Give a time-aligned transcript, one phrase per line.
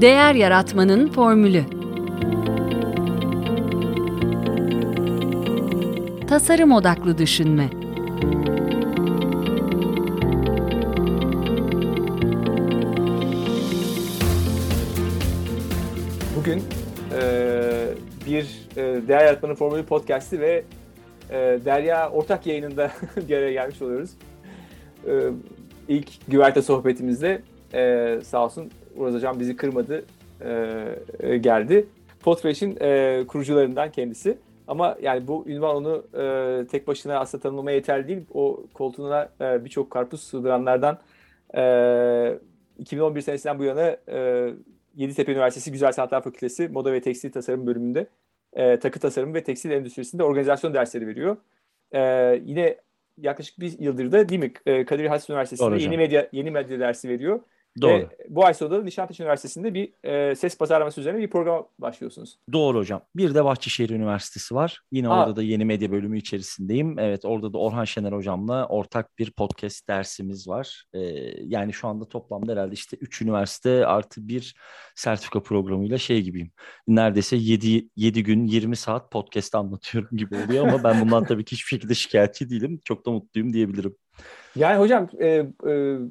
[0.00, 1.64] Değer Yaratmanın Formülü
[6.28, 7.68] Tasarım Odaklı Düşünme
[16.36, 16.62] Bugün
[17.20, 17.22] e,
[18.26, 20.64] bir e, Değer Yaratmanın Formülü podcast'i ve
[21.30, 22.90] e, Derya ortak yayınında
[23.28, 24.10] bir araya gelmiş oluyoruz.
[25.06, 25.12] E,
[25.88, 27.42] ilk güverte sohbetimizde
[27.74, 30.04] e, sağ olsun Uraz Hocam bizi kırmadı,
[31.20, 31.86] e, geldi.
[32.22, 34.38] Podfresh'in e, kurucularından kendisi.
[34.68, 38.20] Ama yani bu ünvan onu e, tek başına aslında tanımlamaya yeterli değil.
[38.34, 40.98] O koltuğuna e, birçok karpuz sığdıranlardan
[41.56, 42.38] e,
[42.78, 44.50] 2011 senesinden bu yana e,
[44.94, 48.06] Yeditepe Üniversitesi Güzel Sanatlar Fakültesi Moda ve Tekstil Tasarım bölümünde
[48.52, 51.36] e, takı tasarımı ve tekstil endüstrisinde organizasyon dersleri veriyor.
[51.92, 52.00] E,
[52.44, 52.76] yine
[53.18, 57.08] yaklaşık bir yıldır da değil mi e, Kadir Has Üniversitesi'nde yeni medya yeni medya dersi
[57.08, 57.40] veriyor.
[57.82, 57.92] Doğru.
[57.92, 62.38] Ve bu ay sonunda da Nişantaşı Üniversitesi'nde bir e, ses pazarlaması üzerine bir program başlıyorsunuz.
[62.52, 63.02] Doğru hocam.
[63.16, 64.80] Bir de Bahçeşehir Üniversitesi var.
[64.92, 65.20] Yine Aa.
[65.20, 66.98] orada da yeni medya bölümü içerisindeyim.
[66.98, 70.84] Evet orada da Orhan Şener hocamla ortak bir podcast dersimiz var.
[70.94, 71.00] Ee,
[71.44, 74.54] yani şu anda toplamda herhalde işte 3 üniversite artı bir
[74.94, 76.50] sertifika programıyla şey gibiyim.
[76.88, 81.52] Neredeyse 7, 7 gün 20 saat podcast anlatıyorum gibi oluyor ama ben bundan tabii ki
[81.52, 82.80] hiçbir şekilde şikayetçi değilim.
[82.84, 83.96] Çok da mutluyum diyebilirim.
[84.56, 85.46] Yani hocam e, e,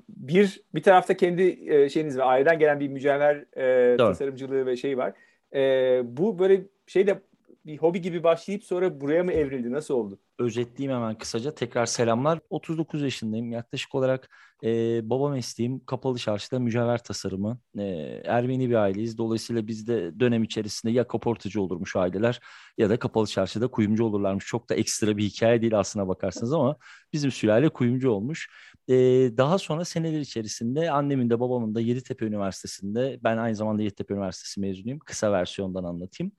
[0.10, 2.26] bir bir tarafta kendi e, şeyiniz var.
[2.28, 4.08] Aileden gelen bir mücevher e, Doğru.
[4.08, 5.14] tasarımcılığı ve şey var.
[5.56, 7.22] E, bu böyle şeyde
[7.66, 9.72] bir hobi gibi başlayıp sonra buraya mı evrildi?
[9.72, 10.20] Nasıl oldu?
[10.40, 11.56] Özetleyeyim hemen kısaca.
[11.56, 12.40] Tekrar selamlar.
[12.50, 13.52] 39 yaşındayım.
[13.52, 14.30] Yaklaşık olarak
[14.64, 14.70] e,
[15.10, 17.60] baba mesleğim kapalı çarşıda mücevher tasarımı.
[17.78, 17.84] E,
[18.26, 19.18] Ermeni bir aileyiz.
[19.18, 22.40] Dolayısıyla bizde dönem içerisinde ya kaportacı olurmuş aileler
[22.78, 24.46] ya da kapalı çarşıda kuyumcu olurlarmış.
[24.46, 26.78] Çok da ekstra bir hikaye değil aslına bakarsanız ama
[27.14, 28.50] bizim sülale kuyumcu olmuş.
[28.88, 28.94] E,
[29.38, 34.60] daha sonra seneler içerisinde annemin de babamın da Yeditepe Üniversitesi'nde ben aynı zamanda Yeditepe Üniversitesi
[34.60, 35.00] mezunuyum.
[35.00, 36.32] Kısa versiyondan anlatayım.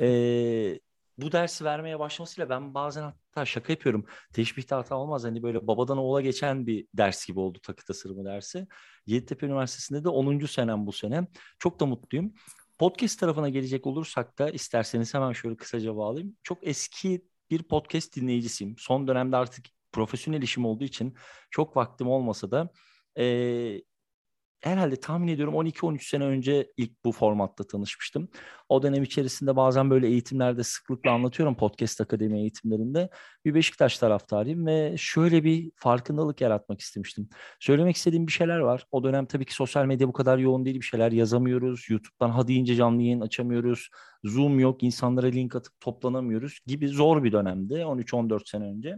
[0.00, 0.80] E,
[1.22, 4.06] bu dersi vermeye başlamasıyla ben bazen hatta şaka yapıyorum.
[4.32, 5.24] Teşbihte hata olmaz.
[5.24, 8.66] Hani böyle babadan oğula geçen bir ders gibi oldu takı tasarımı dersi.
[9.06, 10.46] Yeditepe Üniversitesi'nde de 10.
[10.46, 11.26] senem bu sene.
[11.58, 12.34] Çok da mutluyum.
[12.78, 16.36] Podcast tarafına gelecek olursak da isterseniz hemen şöyle kısaca bağlayayım.
[16.42, 18.74] Çok eski bir podcast dinleyicisiyim.
[18.78, 21.14] Son dönemde artık profesyonel işim olduğu için
[21.50, 22.70] çok vaktim olmasa da
[23.16, 23.82] eee
[24.60, 28.28] herhalde tahmin ediyorum 12-13 sene önce ilk bu formatta tanışmıştım.
[28.68, 33.10] O dönem içerisinde bazen böyle eğitimlerde sıklıkla anlatıyorum podcast akademi eğitimlerinde.
[33.44, 37.28] Bir Beşiktaş taraftarıyım ve şöyle bir farkındalık yaratmak istemiştim.
[37.60, 38.86] Söylemek istediğim bir şeyler var.
[38.92, 41.86] O dönem tabii ki sosyal medya bu kadar yoğun değil bir şeyler yazamıyoruz.
[41.90, 43.88] YouTube'dan ha deyince canlı yayın açamıyoruz.
[44.24, 48.96] Zoom yok, insanlara link atıp toplanamıyoruz gibi zor bir dönemdi 13-14 sene önce.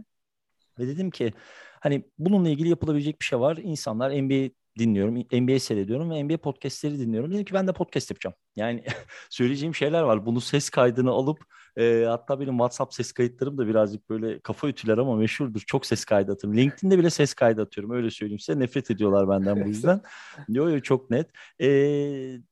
[0.79, 1.33] Ve dedim ki
[1.79, 3.57] hani bununla ilgili yapılabilecek bir şey var.
[3.57, 7.31] İnsanlar NBA dinliyorum, NBA seyrediyorum ve NBA podcastleri dinliyorum.
[7.31, 8.35] Dedim ki ben de podcast yapacağım.
[8.55, 8.83] Yani
[9.29, 10.25] söyleyeceğim şeyler var.
[10.25, 11.45] Bunu ses kaydını alıp
[11.77, 15.59] e, hatta benim WhatsApp ses kayıtlarım da birazcık böyle kafa ütüler ama meşhurdur.
[15.59, 16.57] Çok ses kaydı atıyorum.
[16.57, 17.91] LinkedIn'de bile ses kaydı atıyorum.
[17.91, 18.59] Öyle söyleyeyim size.
[18.59, 20.01] Nefret ediyorlar benden bu yüzden.
[20.49, 21.29] Yo yo çok net.
[21.59, 21.67] E,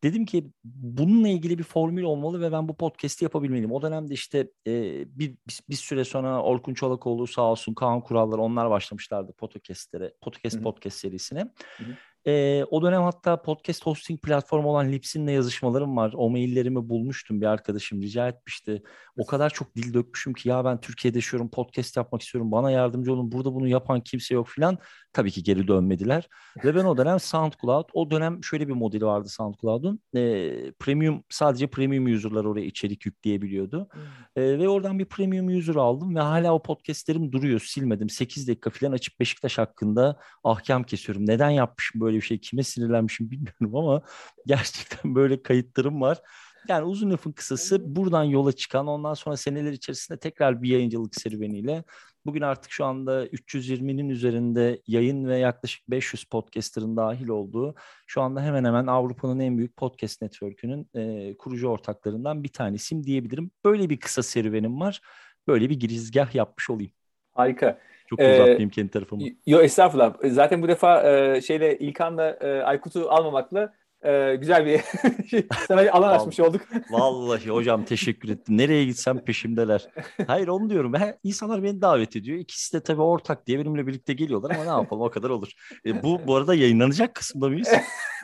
[0.03, 3.71] dedim ki bununla ilgili bir formül olmalı ve ben bu podcast'i yapabilmeliyim.
[3.71, 4.71] O dönemde işte e,
[5.19, 5.35] bir,
[5.69, 10.13] bir, süre sonra Orkun Çolakoğlu sağ olsun Kaan Kurallar onlar başlamışlardı podcast'lere.
[10.21, 10.63] Podcast Hı hı.
[10.63, 11.51] podcast serisine.
[11.77, 11.83] Hı
[12.27, 16.13] Ee, o dönem hatta podcast hosting platformu olan Libsyn'le yazışmalarım var.
[16.15, 18.83] O maillerimi bulmuştum bir arkadaşım rica etmişti.
[19.17, 23.13] O kadar çok dil dökmüşüm ki ya ben Türkiye'de yaşıyorum podcast yapmak istiyorum bana yardımcı
[23.13, 24.77] olun burada bunu yapan kimse yok filan.
[25.13, 26.29] Tabii ki geri dönmediler.
[26.63, 29.99] Ve ben o dönem SoundCloud o dönem şöyle bir modeli vardı SoundCloud'un.
[30.15, 33.87] Ee, premium sadece premium user'lar oraya içerik yükleyebiliyordu.
[34.35, 38.09] Ee, ve oradan bir premium user aldım ve hala o podcastlerim duruyor silmedim.
[38.09, 41.27] 8 dakika falan açıp Beşiktaş hakkında ahkam kesiyorum.
[41.27, 44.01] Neden yapmışım böyle bir şey kime sinirlenmişim bilmiyorum ama
[44.45, 46.21] gerçekten böyle kayıtlarım var.
[46.67, 51.83] Yani uzun lafın kısası buradan yola çıkan ondan sonra seneler içerisinde tekrar bir yayıncılık serüveniyle
[52.25, 57.75] bugün artık şu anda 320'nin üzerinde yayın ve yaklaşık 500 podcaster'ın dahil olduğu
[58.07, 63.51] şu anda hemen hemen Avrupa'nın en büyük podcast network'ünün e, kurucu ortaklarından bir tanesiyim diyebilirim.
[63.65, 65.01] Böyle bir kısa serüvenim var.
[65.47, 66.91] Böyle bir girizgah yapmış olayım.
[67.31, 67.79] Harika.
[68.11, 69.23] Çok Ee, uzatmayayım kendi tarafımı.
[69.47, 70.13] Yo estağfurullah.
[70.23, 73.73] Zaten bu defa e, şeyle İlkan'la e, Aykut'u almamakla
[74.05, 74.81] e, güzel bir
[75.29, 76.61] şey, sana bir alan açmış olduk.
[76.91, 78.57] Vallahi hocam teşekkür ettim.
[78.57, 79.87] Nereye gitsem peşimdeler.
[80.27, 80.93] Hayır onu diyorum.
[80.93, 82.37] He, insanlar beni davet ediyor.
[82.37, 85.51] İkisi de tabii ortak diye benimle birlikte geliyorlar ama ne yapalım o kadar olur.
[85.85, 87.69] E, bu bu arada yayınlanacak kısımda mıyız?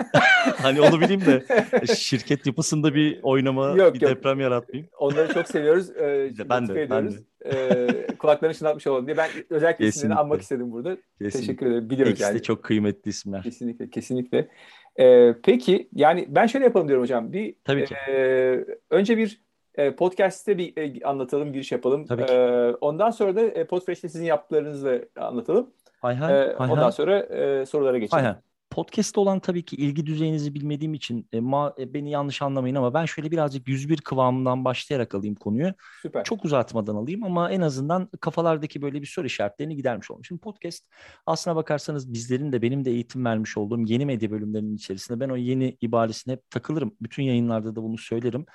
[0.62, 1.46] hani onu bileyim de
[1.96, 4.12] şirket yapısında bir oynama, Yok, bir yok.
[4.12, 4.90] deprem yaratmayayım.
[5.00, 5.90] Onları çok seviyoruz.
[5.90, 7.24] E, Ben de, motive ben ediyoruz.
[7.46, 7.88] E,
[8.20, 9.18] kulaklarını çınlatmış olalım diye.
[9.18, 10.16] Ben özellikle isimlerini Kesinlikle.
[10.16, 10.98] anmak istedim burada.
[11.22, 11.40] Kesin.
[11.40, 11.90] Teşekkür ederim.
[11.90, 12.40] Biliyoruz İkisi yani.
[12.40, 13.44] de çok kıymetli isimler.
[13.44, 14.48] Kesinlikle, kesinlikle.
[15.00, 17.34] Ee, peki yani ben şöyle yapalım diyorum hocam.
[17.34, 17.96] Bir Tabii ki.
[17.96, 19.42] E, önce bir
[19.76, 22.06] e, podcast'te bir e, anlatalım, giriş yapalım.
[22.06, 22.34] Tabii ki.
[22.34, 25.70] E, ondan sonra da e, Podfresh'te sizin yaptıklarınızı anlatalım.
[26.02, 26.92] Hay hay, E, hay ondan hay.
[26.92, 28.26] sonra e, sorulara geçelim.
[28.26, 28.42] Aynen.
[28.78, 32.94] Podcast'te olan tabii ki ilgi düzeyinizi bilmediğim için e, ma- e, beni yanlış anlamayın ama
[32.94, 35.74] ben şöyle birazcık 101 kıvamından başlayarak alayım konuyu.
[36.02, 36.24] Süper.
[36.24, 40.26] Çok uzatmadan alayım ama en azından kafalardaki böyle bir soru işaretlerini gidermiş olalım.
[40.26, 40.86] Şimdi podcast
[41.26, 45.36] aslına bakarsanız bizlerin de benim de eğitim vermiş olduğum yeni medya bölümlerinin içerisinde ben o
[45.36, 46.96] yeni ibaresine hep takılırım.
[47.02, 48.46] Bütün yayınlarda da bunu söylerim.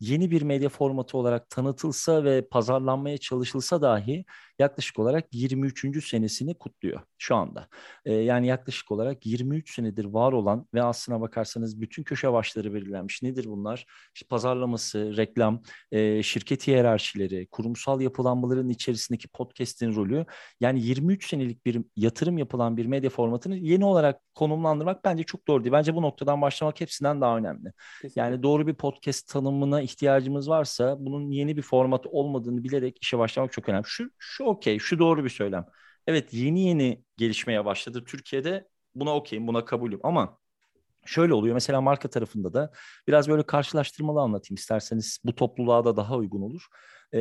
[0.00, 4.24] Yeni bir medya formatı olarak tanıtılsa ve pazarlanmaya çalışılsa dahi
[4.60, 6.08] yaklaşık olarak 23.
[6.08, 7.68] senesini kutluyor şu anda.
[8.04, 13.22] Ee, yani yaklaşık olarak 23 senedir var olan ve aslına bakarsanız bütün köşe başları belirlenmiş.
[13.22, 13.86] Nedir bunlar?
[14.14, 15.62] İşte pazarlaması, reklam,
[15.92, 20.26] e, şirket hiyerarşileri, kurumsal yapılanmaların içerisindeki podcast'in rolü.
[20.60, 25.64] Yani 23 senelik bir yatırım yapılan bir medya formatını yeni olarak konumlandırmak bence çok doğru
[25.64, 25.72] değil.
[25.72, 27.72] Bence bu noktadan başlamak hepsinden daha önemli.
[28.02, 28.20] Kesinlikle.
[28.20, 33.52] Yani doğru bir podcast tanımına ihtiyacımız varsa bunun yeni bir format olmadığını bilerek işe başlamak
[33.52, 33.84] çok önemli.
[33.86, 35.66] Şu, şu okey, şu doğru bir söylem.
[36.06, 38.68] Evet yeni yeni gelişmeye başladı Türkiye'de.
[38.94, 40.38] Buna okeyim, buna kabulüm ama
[41.06, 41.54] şöyle oluyor.
[41.54, 42.72] Mesela marka tarafında da
[43.08, 46.66] biraz böyle karşılaştırmalı anlatayım isterseniz bu topluluğa da daha uygun olur.
[47.14, 47.18] Ee,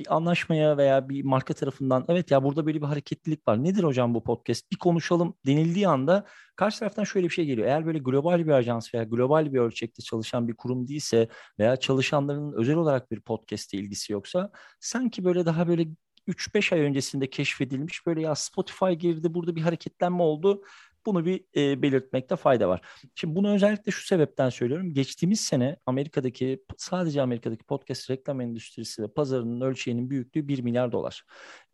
[0.00, 3.64] bir anlaşmaya veya bir marka tarafından evet ya burada böyle bir hareketlilik var.
[3.64, 4.72] Nedir hocam bu podcast?
[4.72, 7.68] Bir konuşalım denildiği anda karşı taraftan şöyle bir şey geliyor.
[7.68, 11.28] Eğer böyle global bir ajans veya global bir ölçekte çalışan bir kurum değilse
[11.58, 15.86] veya çalışanların özel olarak bir podcast'e ilgisi yoksa sanki böyle daha böyle
[16.28, 20.62] 3-5 ay öncesinde keşfedilmiş böyle ya Spotify girdi burada bir hareketlenme oldu.
[21.06, 22.80] Bunu bir e, belirtmekte fayda var.
[23.14, 24.94] Şimdi bunu özellikle şu sebepten söylüyorum.
[24.94, 31.24] Geçtiğimiz sene Amerika'daki sadece Amerika'daki podcast reklam endüstrisi ve pazarının ölçeğinin büyüklüğü 1 milyar dolar.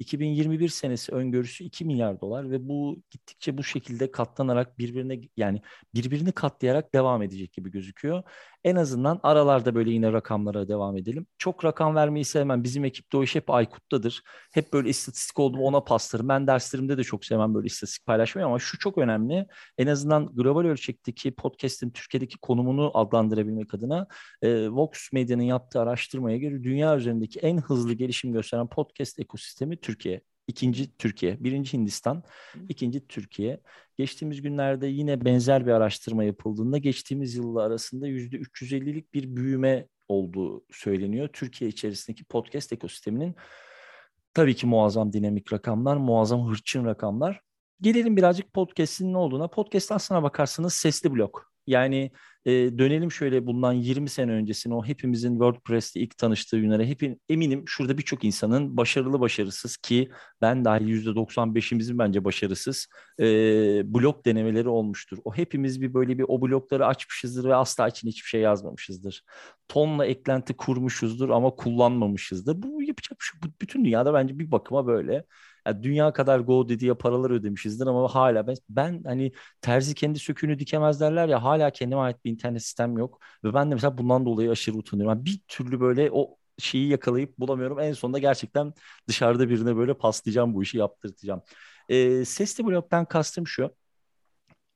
[0.01, 5.63] 2021 senesi öngörüsü 2 milyar dolar ve bu gittikçe bu şekilde katlanarak birbirine yani
[5.95, 8.23] birbirini katlayarak devam edecek gibi gözüküyor.
[8.65, 11.27] En azından aralarda böyle yine rakamlara devam edelim.
[11.39, 12.65] Çok rakam vermeyi sevmem.
[12.65, 14.23] Bizim ekipte o iş hep Aykut'tadır.
[14.53, 16.29] Hep böyle istatistik oldu ona paslarım.
[16.29, 19.47] Ben derslerimde de çok sevmem böyle istatistik paylaşmayı ama şu çok önemli.
[19.79, 24.07] En azından global ölçekteki podcast'in Türkiye'deki konumunu adlandırabilmek adına
[24.43, 30.21] e, Vox Medya'nın yaptığı araştırmaya göre dünya üzerindeki en hızlı gelişim gösteren podcast ekosistemi Türkiye.
[30.47, 32.23] İkinci Türkiye, birinci Hindistan,
[32.69, 33.61] ikinci Türkiye.
[33.97, 40.65] Geçtiğimiz günlerde yine benzer bir araştırma yapıldığında geçtiğimiz yılla arasında yüzde 350'lik bir büyüme olduğu
[40.71, 41.29] söyleniyor.
[41.33, 43.35] Türkiye içerisindeki podcast ekosisteminin
[44.35, 47.41] tabii ki muazzam dinamik rakamlar, muazzam hırçın rakamlar.
[47.81, 49.49] Gelelim birazcık podcast'in ne olduğuna.
[49.49, 51.39] Podcast aslına bakarsanız sesli blog.
[51.67, 52.11] Yani
[52.45, 57.65] e, dönelim şöyle bundan 20 sene öncesine o hepimizin WordPress'te ilk tanıştığı günlere hepin eminim
[57.67, 60.11] şurada birçok insanın başarılı başarısız ki
[60.41, 62.87] ben dahil %95'imizin bence başarısız
[63.21, 63.25] e,
[63.95, 65.19] blog denemeleri olmuştur.
[65.25, 69.25] O hepimiz bir böyle bir o blogları açmışızdır ve asla için hiçbir şey yazmamışızdır.
[69.69, 72.63] Tonla eklenti kurmuşuzdur ama kullanmamışızdır.
[72.63, 73.41] Bu yapacak bir şey.
[73.43, 75.25] Bu, bütün dünyada bence bir bakıma böyle.
[75.67, 80.59] Yani dünya kadar Go dediği paralar ödemişizdir ama hala ben, ben hani terzi kendi söküğünü
[80.59, 84.27] dikemez derler ya hala kendime ait bir internet sistem yok ve ben de mesela bundan
[84.27, 85.17] dolayı aşırı utanıyorum.
[85.17, 87.79] Yani bir türlü böyle o şeyi yakalayıp bulamıyorum.
[87.81, 88.73] En sonunda gerçekten
[89.09, 91.43] dışarıda birine böyle paslayacağım bu işi yaptırtacağım.
[91.89, 93.75] Ee, sesli blogdan kastım şu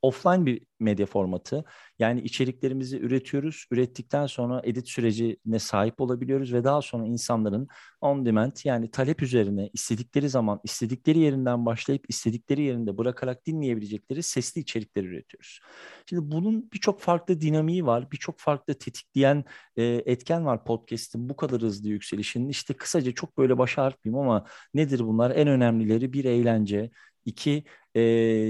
[0.05, 1.65] offline bir medya formatı.
[1.99, 3.67] Yani içeriklerimizi üretiyoruz.
[3.71, 7.69] Ürettikten sonra edit sürecine sahip olabiliyoruz ve daha sonra insanların
[8.01, 14.61] on demand yani talep üzerine istedikleri zaman istedikleri yerinden başlayıp istedikleri yerinde bırakarak dinleyebilecekleri sesli
[14.61, 15.61] içerikler üretiyoruz.
[16.09, 18.11] Şimdi bunun birçok farklı dinamiği var.
[18.11, 19.45] Birçok farklı tetikleyen
[19.77, 22.49] e, etken var podcast'in bu kadar hızlı yükselişinin.
[22.49, 25.31] İşte kısaca çok böyle başa artmayayım ama nedir bunlar?
[25.31, 26.91] En önemlileri bir eğlence,
[27.25, 27.65] İki,
[27.95, 28.01] e,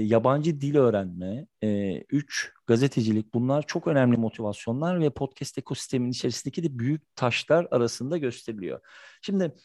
[0.05, 1.47] yabancı dil öğrenme.
[1.63, 3.33] E, üç, gazetecilik.
[3.33, 8.79] Bunlar çok önemli motivasyonlar ve podcast ekosistemin içerisindeki de büyük taşlar arasında gösteriliyor.
[9.21, 9.55] Şimdi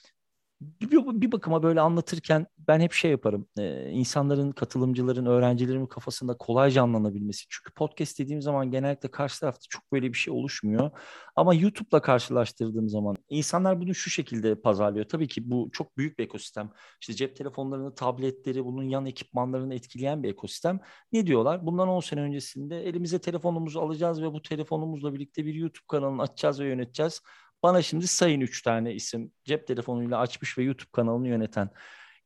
[0.61, 3.47] bir, bakıma böyle anlatırken ben hep şey yaparım.
[3.59, 7.45] Ee, insanların, katılımcıların, öğrencilerimin kafasında kolayca anlanabilmesi.
[7.49, 10.91] Çünkü podcast dediğim zaman genellikle karşı tarafta çok böyle bir şey oluşmuyor.
[11.37, 15.05] Ama YouTube'la karşılaştırdığım zaman insanlar bunu şu şekilde pazarlıyor.
[15.09, 16.71] Tabii ki bu çok büyük bir ekosistem.
[17.01, 20.81] İşte cep telefonlarını, tabletleri, bunun yan ekipmanlarını etkileyen bir ekosistem.
[21.13, 21.67] Ne diyorlar?
[21.67, 26.61] Bundan 10 sene öncesinde elimize telefonumuzu alacağız ve bu telefonumuzla birlikte bir YouTube kanalını açacağız
[26.61, 27.23] ve yöneteceğiz.
[27.63, 31.71] Bana şimdi sayın üç tane isim cep telefonuyla açmış ve YouTube kanalını yöneten.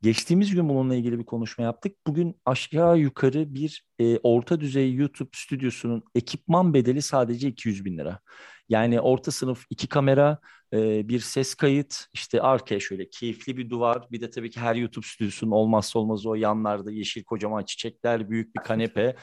[0.02, 1.96] Geçtiğimiz gün bununla ilgili bir konuşma yaptık.
[2.06, 8.20] Bugün aşağı yukarı bir e, orta düzey YouTube stüdyosunun ekipman bedeli sadece 200 bin lira.
[8.68, 10.38] Yani orta sınıf iki kamera,
[10.74, 14.74] e, bir ses kayıt, işte arkaya şöyle keyifli bir duvar, bir de tabii ki her
[14.74, 19.16] YouTube stüdyosunun olmazsa olmazı o yanlarda yeşil kocaman çiçekler, büyük bir kanepe.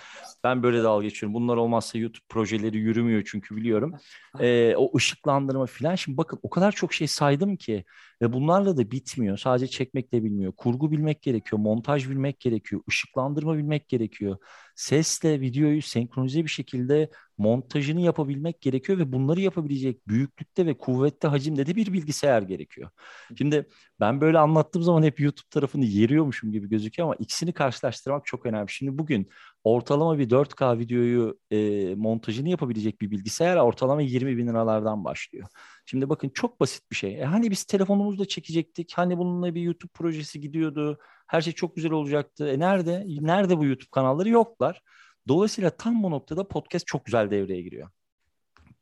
[0.43, 1.34] Ben böyle dalga geçiyorum.
[1.34, 3.93] Bunlar olmazsa YouTube projeleri yürümüyor çünkü biliyorum.
[4.39, 5.96] E, o ışıklandırma falan.
[5.96, 7.86] Şimdi bakın o kadar çok şey saydım ki
[8.22, 9.38] ve bunlarla da bitmiyor.
[9.38, 10.53] Sadece çekmekle bilmiyor.
[10.58, 14.38] Kurgu bilmek gerekiyor, montaj bilmek gerekiyor, ışıklandırma bilmek gerekiyor.
[14.81, 21.65] Sesle videoyu senkronize bir şekilde montajını yapabilmek gerekiyor ve bunları yapabilecek büyüklükte ve kuvvette hacimde
[21.67, 22.89] de bir bilgisayar gerekiyor.
[23.38, 23.69] Şimdi
[24.00, 28.71] ben böyle anlattığım zaman hep YouTube tarafını yeriyormuşum gibi gözüküyor ama ikisini karşılaştırmak çok önemli.
[28.71, 29.29] Şimdi bugün
[29.63, 35.48] ortalama bir 4K videoyu e, montajını yapabilecek bir bilgisayar ortalama 20 bin liralardan başlıyor.
[35.86, 37.22] Şimdi bakın çok basit bir şey.
[37.22, 38.94] E hani biz telefonumuzla çekecektik.
[38.96, 41.00] Hani bununla bir YouTube projesi gidiyordu.
[41.27, 42.48] Her şey çok güzel olacaktı.
[42.48, 43.06] E nerede?
[43.08, 44.30] Nerede bu YouTube kanalları?
[44.30, 44.82] Yoklar.
[45.27, 47.89] Dolayısıyla tam bu noktada podcast çok güzel devreye giriyor.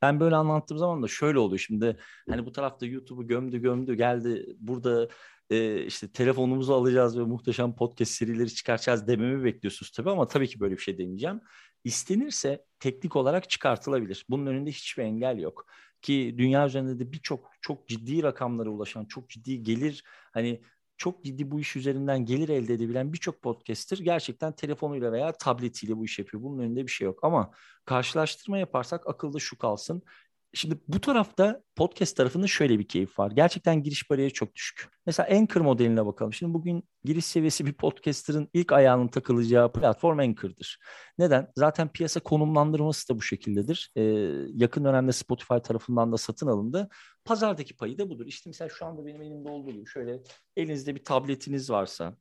[0.01, 1.97] Ben böyle anlattığım zaman da şöyle oluyor şimdi
[2.29, 5.09] hani bu tarafta YouTube'u gömdü gömdü geldi burada
[5.49, 10.59] e, işte telefonumuzu alacağız ve muhteşem podcast serileri çıkartacağız dememi bekliyorsunuz tabii ama tabii ki
[10.59, 11.41] böyle bir şey deneyeceğim.
[11.83, 14.25] İstenirse teknik olarak çıkartılabilir.
[14.29, 15.65] Bunun önünde hiçbir engel yok.
[16.01, 20.61] Ki dünya üzerinde de birçok çok ciddi rakamlara ulaşan, çok ciddi gelir hani
[20.99, 26.05] çok ciddi bu iş üzerinden gelir elde edebilen birçok podcaster gerçekten telefonuyla veya tabletiyle bu
[26.05, 26.43] iş yapıyor.
[26.43, 27.19] Bunun önünde bir şey yok.
[27.23, 27.51] Ama
[27.85, 30.03] karşılaştırma yaparsak akılda şu kalsın.
[30.53, 33.31] Şimdi bu tarafta podcast tarafında şöyle bir keyif var.
[33.31, 34.89] Gerçekten giriş bariyeri çok düşük.
[35.05, 36.33] Mesela Anchor modeline bakalım.
[36.33, 40.79] Şimdi bugün giriş seviyesi bir podcaster'ın ilk ayağının takılacağı platform Anchor'dır.
[41.17, 41.51] Neden?
[41.55, 43.91] Zaten piyasa konumlandırması da bu şekildedir.
[43.95, 44.01] Ee,
[44.53, 46.89] yakın dönemde Spotify tarafından da satın alındı.
[47.25, 48.25] Pazardaki payı da budur.
[48.25, 50.19] İşte mesela şu anda benim elimde olduğu gibi şöyle
[50.57, 52.15] elinizde bir tabletiniz varsa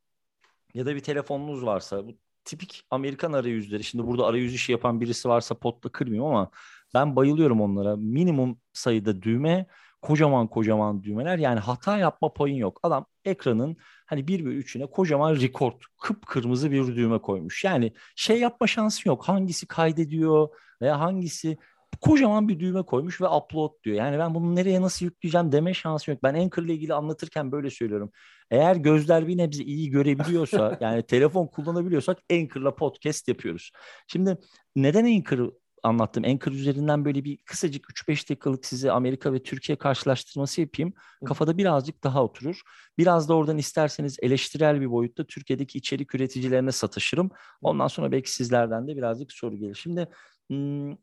[0.74, 3.84] ya da bir telefonunuz varsa bu tipik Amerikan arayüzleri.
[3.84, 6.50] Şimdi burada arayüz işi yapan birisi varsa potla kırmıyorum ama
[6.94, 7.96] ben bayılıyorum onlara.
[7.96, 9.66] Minimum sayıda düğme,
[10.02, 11.38] kocaman kocaman düğmeler.
[11.38, 12.80] Yani hata yapma payın yok.
[12.82, 13.76] Adam ekranın
[14.06, 17.64] hani 1 bölü 3'üne kocaman record, kıpkırmızı bir düğme koymuş.
[17.64, 19.28] Yani şey yapma şansı yok.
[19.28, 20.48] Hangisi kaydediyor
[20.82, 21.58] veya hangisi
[22.00, 23.96] kocaman bir düğme koymuş ve upload diyor.
[23.96, 26.22] Yani ben bunu nereye nasıl yükleyeceğim deme şansı yok.
[26.22, 28.10] Ben Anchor ile ilgili anlatırken böyle söylüyorum.
[28.50, 33.70] Eğer gözler bir nebze iyi görebiliyorsa yani telefon kullanabiliyorsak Anchor'la podcast yapıyoruz.
[34.06, 34.38] Şimdi
[34.76, 36.24] neden Anchor anlattım.
[36.24, 40.92] Anchor üzerinden böyle bir kısacık 3-5 dakikalık size Amerika ve Türkiye karşılaştırması yapayım.
[41.24, 42.60] Kafada birazcık daha oturur.
[42.98, 47.30] Biraz da oradan isterseniz eleştirel bir boyutta Türkiye'deki içerik üreticilerine satışırım.
[47.62, 49.74] Ondan sonra belki sizlerden de birazcık soru gelir.
[49.74, 50.08] Şimdi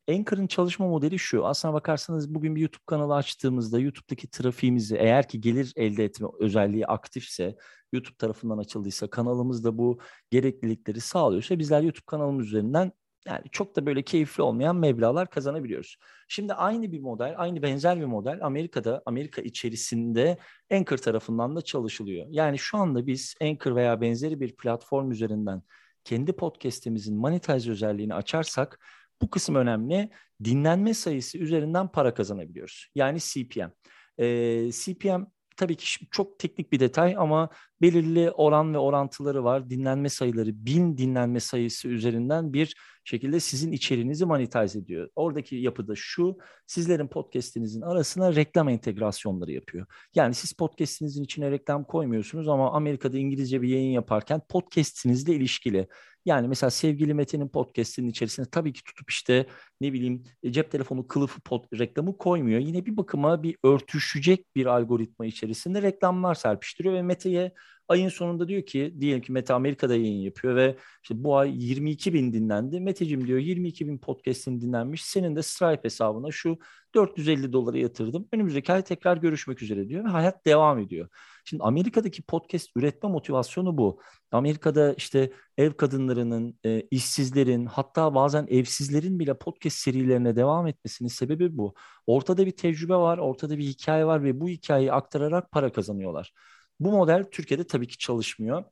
[0.09, 1.45] Anchor'ın çalışma modeli şu.
[1.45, 6.87] Aslına bakarsanız bugün bir YouTube kanalı açtığımızda YouTube'daki trafiğimizi eğer ki gelir elde etme özelliği
[6.87, 7.55] aktifse,
[7.93, 9.99] YouTube tarafından açıldıysa, kanalımız da bu
[10.31, 12.91] gereklilikleri sağlıyorsa bizler YouTube kanalımız üzerinden
[13.27, 15.97] yani çok da böyle keyifli olmayan meblalar kazanabiliyoruz.
[16.27, 20.37] Şimdi aynı bir model, aynı benzer bir model Amerika'da, Amerika içerisinde
[20.71, 22.25] Anchor tarafından da çalışılıyor.
[22.29, 25.61] Yani şu anda biz Anchor veya benzeri bir platform üzerinden
[26.03, 28.79] kendi podcast'imizin monetize özelliğini açarsak
[29.21, 30.09] bu kısım önemli.
[30.43, 32.87] Dinlenme sayısı üzerinden para kazanabiliyoruz.
[32.95, 33.71] Yani CPM.
[34.17, 35.23] Ee, CPM
[35.57, 37.49] tabii ki çok teknik bir detay ama
[37.81, 39.69] belirli oran ve orantıları var.
[39.69, 45.09] Dinlenme sayıları, bin dinlenme sayısı üzerinden bir şekilde sizin içeriğinizi monetize ediyor.
[45.15, 49.85] Oradaki yapıda şu, sizlerin podcast'inizin arasına reklam entegrasyonları yapıyor.
[50.15, 55.87] Yani siz podcast'inizin içine reklam koymuyorsunuz ama Amerika'da İngilizce bir yayın yaparken podcast'inizle ilişkili
[56.25, 59.45] yani mesela sevgili Mete'nin podcast'inin içerisine tabii ki tutup işte
[59.81, 62.59] ne bileyim e, cep telefonu kılıfı pod, reklamı koymuyor.
[62.59, 67.53] Yine bir bakıma bir örtüşecek bir algoritma içerisinde reklamlar serpiştiriyor ve Mete'ye
[67.87, 72.13] ayın sonunda diyor ki diyelim ki Mete Amerika'da yayın yapıyor ve işte bu ay 22
[72.13, 72.79] bin dinlendi.
[72.79, 75.05] Meteciğim diyor 22 bin podcast'in dinlenmiş.
[75.05, 76.57] Senin de Stripe hesabına şu
[76.95, 78.27] 450 dolara yatırdım.
[78.33, 81.09] Önümüzdeki ay tekrar görüşmek üzere diyor ve hayat devam ediyor.
[81.45, 84.01] Şimdi Amerika'daki podcast üretme motivasyonu bu.
[84.31, 91.57] Amerika'da işte ev kadınlarının, e, işsizlerin hatta bazen evsizlerin bile podcast serilerine devam etmesinin sebebi
[91.57, 91.73] bu.
[92.07, 96.33] Ortada bir tecrübe var, ortada bir hikaye var ve bu hikayeyi aktararak para kazanıyorlar.
[96.79, 98.63] Bu model Türkiye'de tabii ki çalışmıyor.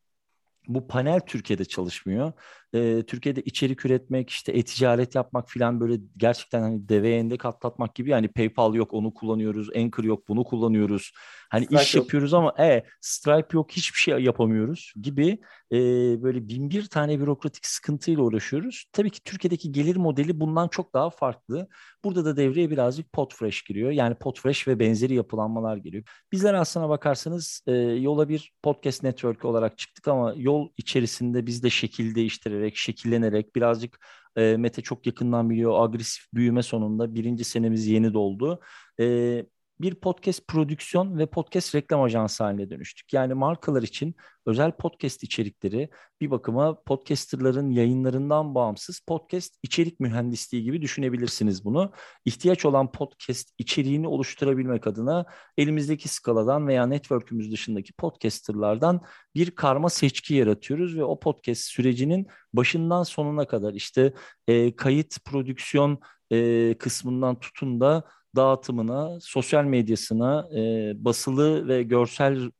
[0.67, 2.33] Bu panel Türkiye'de çalışmıyor.
[2.73, 8.09] Ee, Türkiye'de içerik üretmek, işte e-ticaret yapmak falan böyle gerçekten hani deveye endek atlatmak gibi.
[8.09, 11.11] Yani PayPal yok onu kullanıyoruz, Anchor yok bunu kullanıyoruz.
[11.49, 12.03] Hani Stripe iş yok.
[12.03, 15.39] yapıyoruz ama e, Stripe yok hiçbir şey yapamıyoruz gibi
[15.71, 15.77] e,
[16.23, 18.85] böyle bin bir tane bürokratik sıkıntıyla uğraşıyoruz.
[18.93, 21.67] Tabii ki Türkiye'deki gelir modeli bundan çok daha farklı.
[22.03, 23.91] Burada da devreye birazcık Podfresh giriyor.
[23.91, 26.03] Yani Podfresh ve benzeri yapılanmalar geliyor.
[26.31, 31.69] Bizler aslına bakarsanız e, yola bir podcast network olarak çıktık ama yol içerisinde biz de
[31.69, 33.99] şekil değiştirerek, şekillenerek birazcık
[34.35, 38.59] e, Mete çok yakından biliyor agresif büyüme sonunda birinci senemiz yeni doldu.
[38.99, 39.45] E,
[39.83, 43.13] bir podcast prodüksiyon ve podcast reklam ajansı haline dönüştük.
[43.13, 45.89] Yani markalar için özel podcast içerikleri
[46.21, 51.91] bir bakıma podcasterların yayınlarından bağımsız podcast içerik mühendisliği gibi düşünebilirsiniz bunu.
[52.25, 55.25] İhtiyaç olan podcast içeriğini oluşturabilmek adına
[55.57, 59.01] elimizdeki skaladan veya network'ümüz dışındaki podcasterlardan
[59.35, 64.13] bir karma seçki yaratıyoruz ve o podcast sürecinin başından sonuna kadar işte
[64.47, 65.99] e, kayıt, prodüksiyon
[66.31, 68.03] e, kısmından tutun da
[68.35, 72.51] dağıtımına, sosyal medyasına, e, basılı ve görsel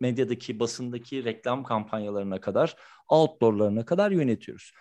[0.00, 2.76] medyadaki, basındaki reklam kampanyalarına kadar,
[3.08, 4.72] outdoorlarına kadar yönetiyoruz.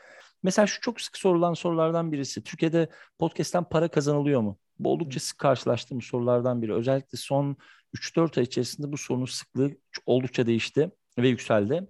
[0.44, 2.44] Mesela şu çok sık sorulan sorulardan birisi.
[2.44, 2.90] Türkiye'de
[3.20, 4.58] podcast'ten para kazanılıyor mu?
[4.80, 6.74] Bu oldukça sık karşılaştığım sorulardan biri.
[6.74, 7.58] Özellikle son
[7.94, 9.72] 3-4 ay içerisinde bu sorunun sıklığı
[10.06, 11.88] oldukça değişti ve yükseldi.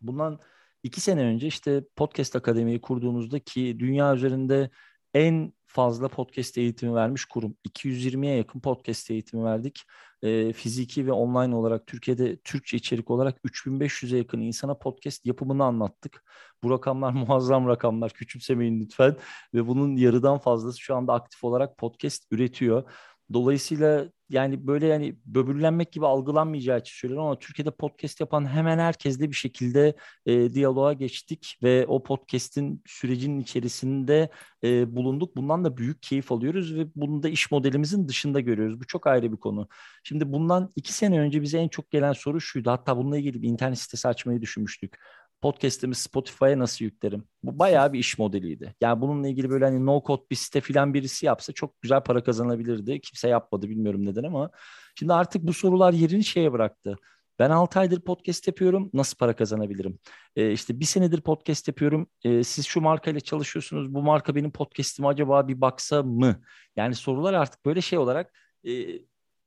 [0.00, 0.40] Bundan
[0.82, 4.70] iki sene önce işte Podcast Akademi'yi kurduğumuzda ki dünya üzerinde
[5.14, 7.56] en fazla podcast eğitimi vermiş kurum.
[7.68, 9.82] 220'ye yakın podcast eğitimi verdik.
[10.22, 16.24] E, fiziki ve online olarak Türkiye'de Türkçe içerik olarak 3500'e yakın insana podcast yapımını anlattık.
[16.62, 18.12] Bu rakamlar muazzam rakamlar.
[18.12, 19.16] Küçümsemeyin lütfen.
[19.54, 22.90] Ve bunun yarıdan fazlası şu anda aktif olarak podcast üretiyor.
[23.32, 29.30] Dolayısıyla yani böyle yani böbürlenmek gibi algılanmayacağı için söylüyorum ama Türkiye'de podcast yapan hemen herkesle
[29.30, 29.94] bir şekilde
[30.26, 34.30] e, diyaloğa geçtik ve o podcast'in sürecinin içerisinde
[34.64, 35.36] e, bulunduk.
[35.36, 38.80] Bundan da büyük keyif alıyoruz ve bunu da iş modelimizin dışında görüyoruz.
[38.80, 39.68] Bu çok ayrı bir konu.
[40.04, 42.70] Şimdi bundan iki sene önce bize en çok gelen soru şuydu.
[42.70, 44.98] Hatta bununla ilgili bir internet sitesi açmayı düşünmüştük
[45.44, 47.24] podcast'imi Spotify'a nasıl yüklerim?
[47.42, 48.74] Bu bayağı bir iş modeliydi.
[48.80, 52.24] Yani bununla ilgili böyle hani no code bir site filan birisi yapsa çok güzel para
[52.24, 53.00] kazanabilirdi.
[53.00, 54.50] Kimse yapmadı bilmiyorum neden ama
[54.94, 56.96] şimdi artık bu sorular yerini şeye bıraktı.
[57.38, 58.90] Ben 6 aydır podcast yapıyorum.
[58.94, 59.98] Nasıl para kazanabilirim?
[60.36, 62.06] Ee, işte bir senedir podcast yapıyorum.
[62.24, 63.94] Ee, siz şu markayla çalışıyorsunuz.
[63.94, 66.42] Bu marka benim podcast'ime acaba bir baksa mı?
[66.76, 68.32] Yani sorular artık böyle şey olarak
[68.64, 68.72] e,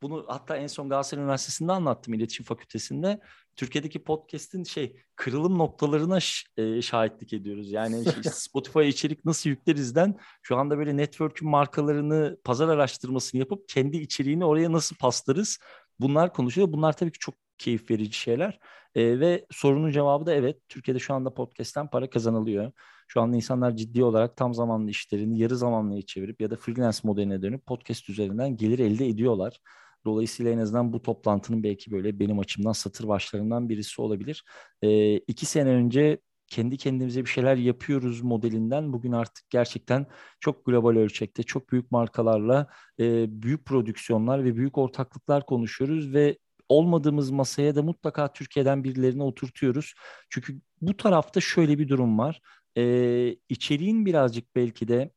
[0.02, 3.20] bunu hatta en son Galatasaray Üniversitesi'nde anlattım iletişim fakültesinde.
[3.56, 6.20] Türkiye'deki podcast'in şey kırılım noktalarına
[6.58, 7.72] e, şahitlik ediyoruz.
[7.72, 13.98] Yani işte Spotify içerik nasıl yüklerizden şu anda böyle network'ün markalarını pazar araştırmasını yapıp kendi
[13.98, 15.60] içeriğini oraya nasıl paslarız?
[16.00, 16.72] Bunlar konuşuyor.
[16.72, 18.60] Bunlar tabii ki çok keyif verici şeyler.
[18.96, 20.58] E, ve sorunun cevabı da evet.
[20.70, 22.72] Türkiye'de şu anda podcast'ten para kazanılıyor.
[23.08, 27.42] Şu anda insanlar ciddi olarak tam zamanlı işlerini yarı zamanlıya çevirip ya da freelance modeline
[27.42, 29.62] dönüp podcast üzerinden gelir elde ediyorlar.
[30.08, 34.44] Dolayısıyla en azından bu toplantının belki böyle benim açımdan satır başlarından birisi olabilir.
[34.82, 40.06] E, iki sene önce kendi kendimize bir şeyler yapıyoruz modelinden bugün artık gerçekten
[40.40, 42.68] çok global ölçekte çok büyük markalarla
[43.00, 46.38] e, büyük prodüksiyonlar ve büyük ortaklıklar konuşuyoruz ve
[46.70, 49.94] olmadığımız masaya da mutlaka Türkiye'den birilerini oturtuyoruz.
[50.30, 52.42] Çünkü bu tarafta şöyle bir durum var.
[52.78, 55.12] E, içeriğin birazcık belki de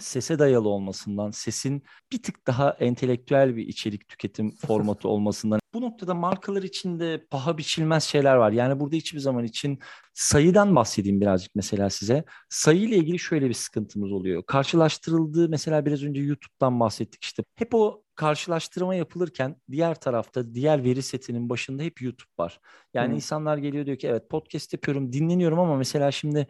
[0.00, 1.82] sese dayalı olmasından, sesin
[2.12, 5.60] bir tık daha entelektüel bir içerik tüketim formatı olmasından.
[5.74, 8.52] Bu noktada markalar için de paha biçilmez şeyler var.
[8.52, 9.78] Yani burada hiçbir zaman için
[10.14, 12.24] sayıdan bahsedeyim birazcık mesela size.
[12.48, 14.42] Sayı ile ilgili şöyle bir sıkıntımız oluyor.
[14.46, 17.44] Karşılaştırıldığı mesela biraz önce YouTube'dan bahsettik işte.
[17.54, 22.60] Hep o karşılaştırma yapılırken diğer tarafta diğer veri setinin başında hep YouTube var.
[22.94, 23.14] Yani hmm.
[23.14, 26.46] insanlar geliyor diyor ki evet podcast yapıyorum dinleniyorum ama mesela şimdi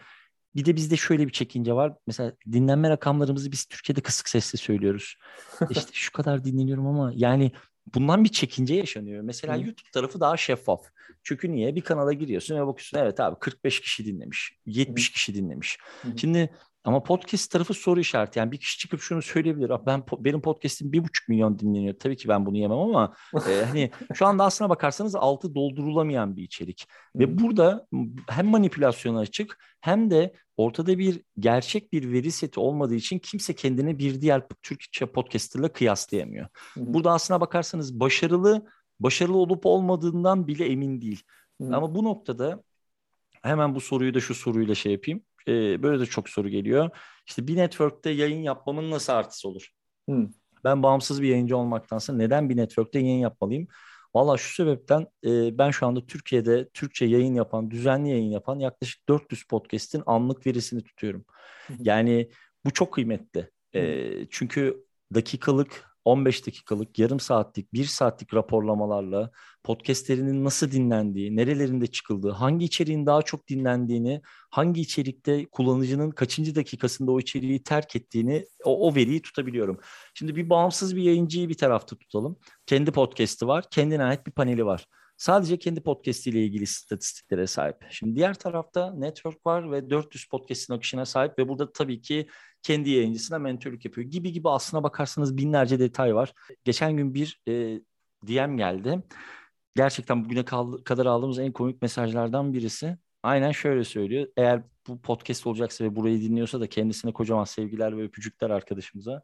[0.55, 1.95] bir de bizde şöyle bir çekince var.
[2.07, 5.17] Mesela dinlenme rakamlarımızı biz Türkiye'de kısık sesle söylüyoruz.
[5.71, 7.53] İşte şu kadar dinleniyorum ama yani
[7.95, 9.23] bundan bir çekince yaşanıyor.
[9.23, 9.61] Mesela Hı.
[9.61, 10.81] YouTube tarafı daha şeffaf.
[11.23, 11.75] Çünkü niye?
[11.75, 15.13] Bir kanala giriyorsun ve bakıyorsun evet abi 45 kişi dinlemiş, 70 Hı.
[15.13, 15.79] kişi dinlemiş.
[16.03, 16.09] Hı.
[16.17, 16.51] Şimdi
[16.85, 18.39] ama podcast tarafı soru işareti.
[18.39, 19.73] Yani bir kişi çıkıp şunu söyleyebilir.
[19.87, 21.95] Ben benim podcast'im bir buçuk milyon dinleniyor.
[21.99, 26.43] Tabii ki ben bunu yemem ama e, hani şu anda aslına bakarsanız altı doldurulamayan bir
[26.43, 26.87] içerik.
[27.17, 27.87] Ve burada
[28.29, 33.99] hem manipülasyona açık hem de ortada bir gerçek bir veri seti olmadığı için kimse kendini
[33.99, 36.47] bir diğer Türkçe podcaster'la kıyaslayamıyor.
[36.77, 38.67] Burada aslına bakarsanız başarılı
[39.01, 41.23] başarılı olup olmadığından bile emin değil.
[41.61, 42.63] Ama bu noktada
[43.43, 46.91] hemen bu soruyu da şu soruyla şey yapayım e, böyle de çok soru geliyor.
[47.27, 49.69] İşte bir network'te yayın yapmamın nasıl artısı olur?
[50.09, 50.29] Hmm.
[50.65, 53.69] Ben bağımsız bir yayıncı olmaktansa neden bir network'te yayın yapmalıyım?
[54.15, 59.09] Valla şu sebepten e, ben şu anda Türkiye'de Türkçe yayın yapan, düzenli yayın yapan yaklaşık
[59.09, 61.25] 400 podcast'in anlık verisini tutuyorum.
[61.79, 62.31] Yani
[62.65, 63.51] bu çok kıymetli.
[63.75, 69.31] E, çünkü dakikalık 15 dakikalık, yarım saatlik, bir saatlik raporlamalarla
[69.65, 77.13] podcastlerinin nasıl dinlendiği, nerelerinde çıkıldığı, hangi içeriğin daha çok dinlendiğini, hangi içerikte kullanıcının kaçıncı dakikasında
[77.13, 79.81] o içeriği terk ettiğini, o, o veriyi tutabiliyorum.
[80.15, 82.39] Şimdi bir bağımsız bir yayıncıyı bir tarafta tutalım.
[82.67, 84.87] Kendi podcast'i var, kendine ait bir paneli var.
[85.17, 87.77] sadece kendi podcast ile ilgili istatistiklere sahip.
[87.91, 92.29] Şimdi diğer tarafta network var ve 400 podcast'in akışına sahip ve burada tabii ki
[92.63, 94.07] kendi yayıncısına mentörlük yapıyor.
[94.07, 96.33] Gibi gibi aslına bakarsanız binlerce detay var.
[96.65, 97.81] Geçen gün bir e,
[98.27, 99.03] DM geldi.
[99.77, 100.45] Gerçekten bugüne
[100.85, 102.99] kadar aldığımız en komik mesajlardan birisi.
[103.23, 104.27] Aynen şöyle söylüyor.
[104.37, 109.23] Eğer bu podcast olacaksa ve burayı dinliyorsa da kendisine kocaman sevgiler ve öpücükler arkadaşımıza.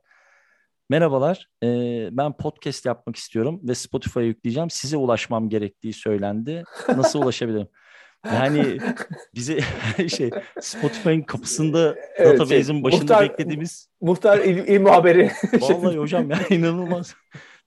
[0.90, 1.68] Merhabalar, e,
[2.12, 4.70] ben podcast yapmak istiyorum ve Spotify'a yükleyeceğim.
[4.70, 6.64] Size ulaşmam gerektiği söylendi.
[6.88, 7.68] Nasıl ulaşabilirim?
[8.34, 8.78] Yani
[9.34, 9.60] bize
[10.08, 15.30] şey Spotify'ın kapısında evet, database'in şey, başında muhtar, beklediğimiz muhtar il, il muhabiri.
[15.60, 17.14] Vallahi hocam ya inanılmaz.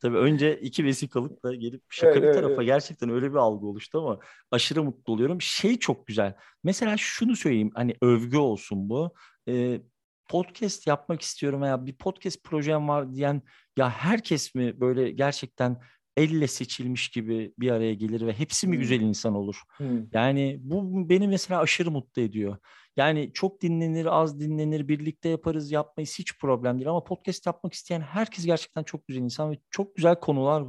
[0.01, 2.65] Tabii önce iki vesikalıkla gelip şaka evet, bir tarafa evet.
[2.65, 4.19] gerçekten öyle bir algı oluştu ama
[4.51, 5.41] aşırı mutlu oluyorum.
[5.41, 6.33] Şey çok güzel.
[6.63, 9.13] Mesela şunu söyleyeyim hani övgü olsun bu.
[9.47, 9.81] Ee,
[10.29, 13.41] podcast yapmak istiyorum veya bir podcast projem var diyen
[13.77, 15.81] ya herkes mi böyle gerçekten
[16.19, 18.79] elle seçilmiş gibi bir araya gelir ve hepsi mi hmm.
[18.79, 19.61] güzel insan olur?
[19.77, 20.07] Hmm.
[20.13, 22.57] Yani bu beni mesela aşırı mutlu ediyor.
[22.97, 26.89] Yani çok dinlenir, az dinlenir, birlikte yaparız, yapmayız hiç problem değil.
[26.89, 30.63] Ama podcast yapmak isteyen herkes gerçekten çok güzel insan ve çok güzel konular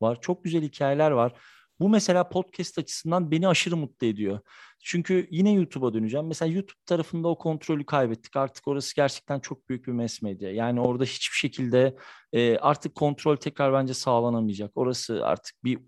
[0.00, 1.32] var, çok güzel hikayeler var.
[1.80, 4.40] Bu mesela podcast açısından beni aşırı mutlu ediyor.
[4.84, 6.26] Çünkü yine YouTube'a döneceğim.
[6.26, 8.36] Mesela YouTube tarafında o kontrolü kaybettik.
[8.36, 10.52] Artık orası gerçekten çok büyük bir mass medya.
[10.52, 11.96] Yani orada hiçbir şekilde
[12.32, 14.70] e, artık kontrol tekrar bence sağlanamayacak.
[14.74, 15.78] Orası artık bir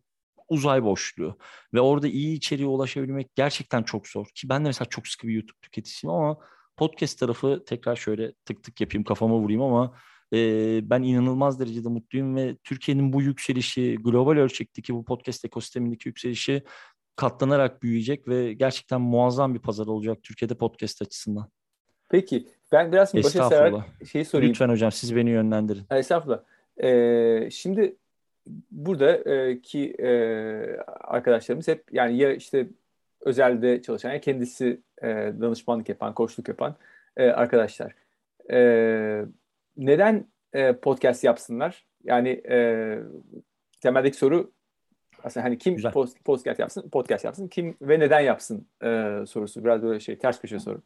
[0.48, 1.38] uzay boşluğu.
[1.74, 4.26] Ve orada iyi içeriğe ulaşabilmek gerçekten çok zor.
[4.34, 6.38] Ki ben de mesela çok sıkı bir YouTube tüketicisiyim ama
[6.76, 9.94] podcast tarafı tekrar şöyle tık tık yapayım kafama vurayım ama
[10.32, 16.62] e, ben inanılmaz derecede mutluyum ve Türkiye'nin bu yükselişi, global ölçekteki bu podcast ekosistemindeki yükselişi
[17.16, 21.48] katlanarak büyüyecek ve gerçekten muazzam bir pazar olacak Türkiye'de podcast açısından.
[22.08, 23.72] Peki ben biraz başa sever
[24.12, 24.50] şeyi sorayım.
[24.50, 25.82] Lütfen hocam siz beni yönlendirin.
[25.90, 26.40] Estağfurullah.
[26.82, 27.96] Ee, şimdi
[28.70, 30.10] burada e, ki e,
[30.86, 32.66] arkadaşlarımız hep yani ya işte
[33.20, 35.06] özelde çalışan ya kendisi e,
[35.40, 36.76] danışmanlık yapan, koçluk yapan
[37.16, 37.94] e, arkadaşlar.
[38.50, 39.24] E,
[39.76, 41.86] neden e, podcast yapsınlar?
[42.04, 42.98] Yani e,
[43.80, 44.52] temeldeki soru
[45.24, 49.64] aslında hani kim post, podcast yapsın, podcast yapsın, kim ve neden yapsın e, sorusu.
[49.64, 50.82] Biraz böyle şey ters köşe soru.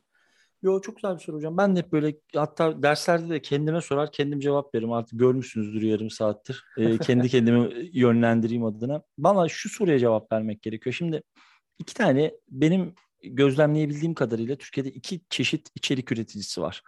[0.63, 1.57] Yo çok güzel bir soru hocam.
[1.57, 4.93] Ben de hep böyle hatta derslerde de kendime sorar kendim cevap veririm.
[4.93, 6.65] Artık görmüşsünüzdür yarım saattir.
[6.79, 9.03] E, kendi kendimi yönlendireyim adına.
[9.19, 10.95] Bana şu soruya cevap vermek gerekiyor.
[10.95, 11.23] Şimdi
[11.79, 16.83] iki tane benim gözlemleyebildiğim kadarıyla Türkiye'de iki çeşit içerik üreticisi var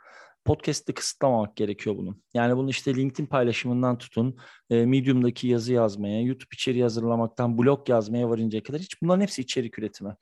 [0.45, 2.19] podcast'te kısıtlamamak gerekiyor bunu.
[2.35, 4.37] Yani bunu işte LinkedIn paylaşımından tutun,
[4.71, 9.79] e, Medium'daki yazı yazmaya, YouTube içeriği hazırlamaktan blog yazmaya varıncaya kadar hiç bunların hepsi içerik
[9.79, 10.17] üretimi.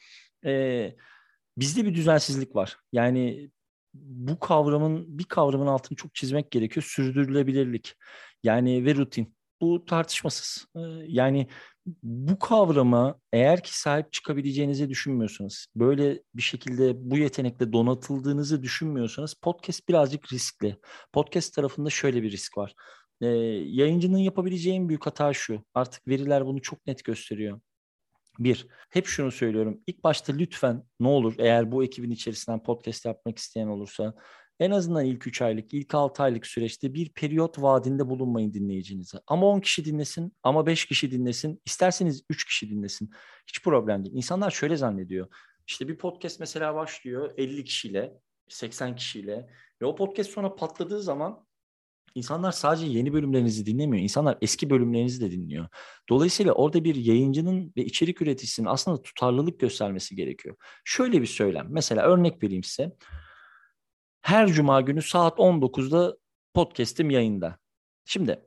[0.47, 0.97] E,
[1.57, 2.77] bizde bir düzensizlik var.
[2.93, 3.51] Yani
[3.95, 6.85] bu kavramın bir kavramın altını çok çizmek gerekiyor.
[6.89, 7.95] Sürdürülebilirlik.
[8.43, 9.35] Yani ve rutin.
[9.61, 10.67] Bu tartışmasız.
[10.77, 11.47] E, yani
[12.03, 19.89] bu kavrama eğer ki sahip çıkabileceğinizi düşünmüyorsanız, böyle bir şekilde bu yetenekle donatıldığınızı düşünmüyorsanız podcast
[19.89, 20.77] birazcık riskli.
[21.13, 22.75] Podcast tarafında şöyle bir risk var.
[23.21, 23.27] Ee,
[23.67, 25.65] yayıncının yapabileceği en büyük hata şu.
[25.75, 27.61] Artık veriler bunu çok net gösteriyor.
[28.39, 29.81] Bir, hep şunu söylüyorum.
[29.87, 34.15] İlk başta lütfen ne olur eğer bu ekibin içerisinden podcast yapmak isteyen olursa
[34.61, 39.19] en azından ilk 3 aylık, ilk 6 aylık süreçte bir periyot vaadinde bulunmayın dinleyicinize.
[39.27, 43.11] Ama 10 kişi dinlesin, ama 5 kişi dinlesin, isterseniz 3 kişi dinlesin.
[43.47, 44.17] Hiç problem değil.
[44.17, 45.29] İnsanlar şöyle zannediyor.
[45.67, 49.51] İşte bir podcast mesela başlıyor 50 kişiyle, 80 kişiyle
[49.83, 51.47] ve o podcast sonra patladığı zaman
[52.15, 54.03] İnsanlar sadece yeni bölümlerinizi dinlemiyor.
[54.03, 55.69] İnsanlar eski bölümlerinizi de dinliyor.
[56.09, 60.57] Dolayısıyla orada bir yayıncının ve içerik üreticisinin aslında tutarlılık göstermesi gerekiyor.
[60.85, 61.67] Şöyle bir söylem.
[61.71, 62.93] Mesela örnek vereyim size
[64.21, 66.17] her cuma günü saat 19'da
[66.55, 67.59] podcast'im yayında.
[68.05, 68.41] Şimdi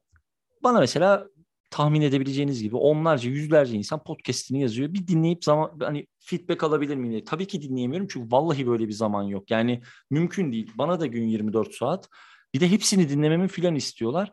[0.64, 1.28] bana mesela
[1.70, 4.94] tahmin edebileceğiniz gibi onlarca, yüzlerce insan podcast'ini yazıyor.
[4.94, 9.24] Bir dinleyip zaman hani feedback alabilir miyim Tabii ki dinleyemiyorum çünkü vallahi böyle bir zaman
[9.24, 9.52] yok.
[9.52, 10.72] Yani mümkün değil.
[10.76, 12.10] Bana da gün 24 saat.
[12.54, 14.32] Bir de hepsini dinlememi filan istiyorlar.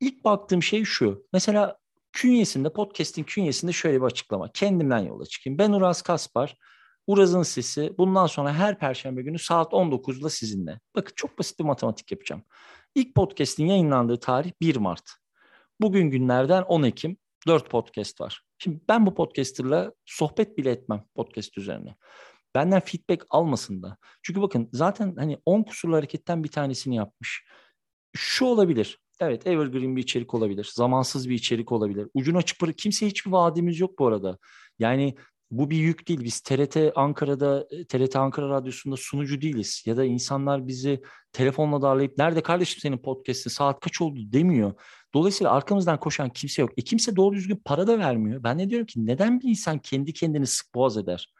[0.00, 1.26] İlk baktığım şey şu.
[1.32, 1.78] Mesela
[2.12, 4.52] künyesinde, podcast'in künyesinde şöyle bir açıklama.
[4.52, 5.58] Kendimden yola çıkayım.
[5.58, 6.56] Ben Uraz Kaspar.
[7.08, 10.80] Uraz'ın sesi bundan sonra her perşembe günü saat 19'da sizinle.
[10.94, 12.42] Bakın çok basit bir matematik yapacağım.
[12.94, 15.10] İlk podcast'in yayınlandığı tarih 1 Mart.
[15.80, 17.16] Bugün günlerden 10 Ekim
[17.46, 18.42] 4 podcast var.
[18.58, 21.96] Şimdi ben bu podcasterla sohbet bile etmem podcast üzerine.
[22.54, 23.96] Benden feedback almasın da.
[24.22, 27.44] Çünkü bakın zaten hani 10 kusurlu hareketten bir tanesini yapmış.
[28.16, 28.98] Şu olabilir.
[29.20, 30.70] Evet evergreen bir içerik olabilir.
[30.74, 32.08] Zamansız bir içerik olabilir.
[32.14, 32.78] Ucunu açık bırak.
[32.78, 34.38] Kimseye hiçbir vaadimiz yok bu arada.
[34.78, 35.14] Yani
[35.50, 36.24] bu bir yük değil.
[36.24, 39.82] Biz TRT Ankara'da, TRT Ankara Radyosu'nda sunucu değiliz.
[39.86, 44.72] Ya da insanlar bizi telefonla darlayıp nerede kardeşim senin podcast'in saat kaç oldu demiyor.
[45.14, 46.70] Dolayısıyla arkamızdan koşan kimse yok.
[46.76, 48.42] E kimse doğru düzgün para da vermiyor.
[48.42, 51.32] Ben ne diyorum ki neden bir insan kendi kendini sık boğaz eder?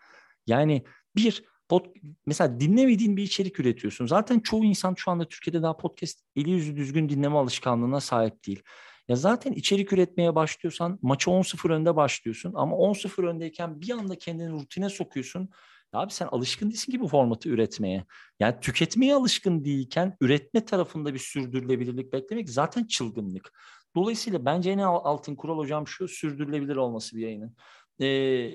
[0.47, 0.83] Yani
[1.17, 1.85] bir pod,
[2.27, 4.07] mesela dinlemediğin bir içerik üretiyorsun.
[4.07, 8.63] Zaten çoğu insan şu anda Türkiye'de daha podcast eli yüzü düzgün dinleme alışkanlığına sahip değil.
[9.09, 14.51] Ya zaten içerik üretmeye başlıyorsan maçı 10-0 önde başlıyorsun ama 10-0 öndeyken bir anda kendini
[14.51, 15.49] rutine sokuyorsun.
[15.95, 18.05] Ya abi sen alışkın değilsin ki bu formatı üretmeye.
[18.41, 23.53] Yani tüketmeye alışkın değilken üretme tarafında bir sürdürülebilirlik beklemek zaten çılgınlık.
[23.97, 27.57] Dolayısıyla bence en altın kural hocam şu sürdürülebilir olması bir yayının.
[28.01, 28.55] Ee,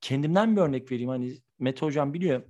[0.00, 1.10] kendimden bir örnek vereyim.
[1.10, 2.42] Hani Mete hocam biliyor.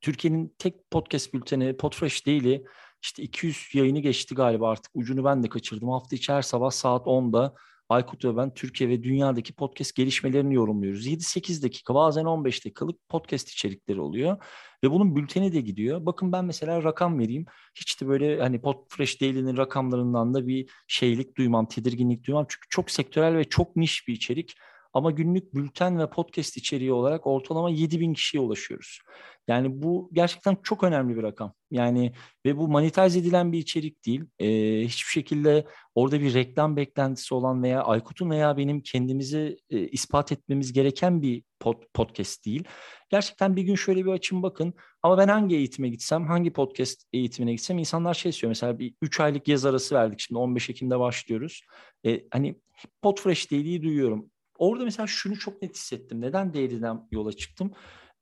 [0.00, 2.64] Türkiye'nin tek podcast bülteni Podfresh değili
[3.02, 4.92] işte 200 yayını geçti galiba artık.
[4.94, 5.88] Ucunu ben de kaçırdım.
[5.88, 7.54] Hafta içi her sabah saat 10'da
[7.88, 11.06] Aykut ve ben Türkiye ve dünyadaki podcast gelişmelerini yorumluyoruz.
[11.06, 14.36] 7-8 dakika bazen 15 dakikalık podcast içerikleri oluyor.
[14.84, 16.06] Ve bunun bülteni de gidiyor.
[16.06, 17.46] Bakın ben mesela rakam vereyim.
[17.74, 22.46] Hiç de böyle hani Podfresh Daily'nin rakamlarından da bir şeylik duymam, tedirginlik duymam.
[22.48, 24.54] Çünkü çok sektörel ve çok niş bir içerik.
[24.98, 29.00] Ama günlük bülten ve podcast içeriği olarak ortalama 7 bin kişiye ulaşıyoruz.
[29.48, 31.52] Yani bu gerçekten çok önemli bir rakam.
[31.70, 32.12] Yani
[32.46, 34.24] ve bu monetize edilen bir içerik değil.
[34.38, 40.32] Ee, hiçbir şekilde orada bir reklam beklentisi olan veya Aykut'un veya benim kendimizi e, ispat
[40.32, 42.64] etmemiz gereken bir pod, podcast değil.
[43.10, 44.74] Gerçekten bir gün şöyle bir açın bakın.
[45.02, 48.48] Ama ben hangi eğitime gitsem, hangi podcast eğitimine gitsem insanlar şey istiyor.
[48.48, 50.20] Mesela bir 3 aylık yaz arası verdik.
[50.20, 51.62] Şimdi 15 Ekim'de başlıyoruz.
[52.06, 52.60] Ee, hani
[53.02, 54.30] Podfresh dediği duyuyorum.
[54.58, 56.20] Orada mesela şunu çok net hissettim.
[56.20, 57.72] Neden değerinden yola çıktım?